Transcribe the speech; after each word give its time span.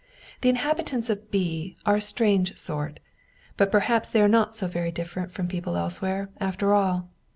The 0.41 0.49
inhabitants 0.49 1.11
of 1.11 1.29
B. 1.29 1.77
are 1.85 1.97
a 1.97 2.01
strange 2.01 2.57
sort; 2.57 2.99
but 3.55 3.71
perhaps 3.71 4.09
they 4.09 4.19
are 4.23 4.27
not 4.27 4.55
so 4.55 4.65
very 4.65 4.89
different 4.89 5.31
from 5.31 5.47
people 5.47 5.77
else 5.77 6.01
where, 6.01 6.31
after 6.39 6.73
all 6.73 7.11